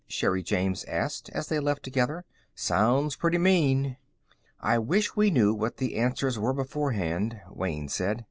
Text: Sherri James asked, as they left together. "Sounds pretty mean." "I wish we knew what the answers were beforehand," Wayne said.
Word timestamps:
Sherri 0.07 0.41
James 0.41 0.83
asked, 0.85 1.29
as 1.29 1.45
they 1.45 1.59
left 1.59 1.83
together. 1.83 2.25
"Sounds 2.55 3.15
pretty 3.15 3.37
mean." 3.37 3.97
"I 4.59 4.79
wish 4.79 5.15
we 5.15 5.29
knew 5.29 5.53
what 5.53 5.77
the 5.77 5.95
answers 5.95 6.39
were 6.39 6.53
beforehand," 6.53 7.39
Wayne 7.53 7.87
said. 7.87 8.19